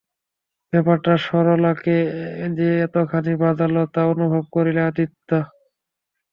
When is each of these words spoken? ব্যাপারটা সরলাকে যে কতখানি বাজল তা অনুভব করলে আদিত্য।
ব্যাপারটা 0.73 1.13
সরলাকে 1.25 1.97
যে 2.57 2.69
কতখানি 2.83 3.33
বাজল 3.41 3.75
তা 3.93 4.01
অনুভব 4.13 4.43
করলে 4.55 4.79
আদিত্য। 4.89 5.29